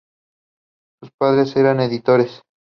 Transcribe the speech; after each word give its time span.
Sus 0.99 1.11
padres 1.11 1.55
eran 1.57 1.79
editores. 1.79 2.41